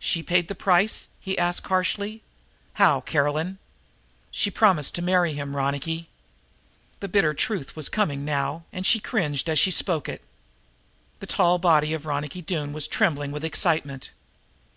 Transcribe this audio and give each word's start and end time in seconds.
"She 0.00 0.24
paid 0.24 0.48
the 0.48 0.56
price?" 0.56 1.06
he 1.20 1.38
asked 1.38 1.68
harshly. 1.68 2.24
"How, 2.82 3.00
Caroline?" 3.00 3.58
"She 4.32 4.50
promised 4.50 4.96
to 4.96 5.02
marry 5.02 5.34
him, 5.34 5.54
Ronicky." 5.54 6.08
The 6.98 7.06
bitter 7.06 7.32
truth 7.32 7.76
was 7.76 7.88
coming 7.88 8.24
now, 8.24 8.64
and 8.72 8.84
she 8.84 8.98
cringed 8.98 9.48
as 9.48 9.60
she 9.60 9.70
spoke 9.70 10.08
it. 10.08 10.24
The 11.20 11.28
tall 11.30 11.60
body 11.60 11.92
of 11.92 12.06
Ronicky 12.06 12.42
Doone 12.42 12.72
was 12.72 12.88
trembling 12.88 13.30
with 13.30 13.44
excitement. 13.44 14.10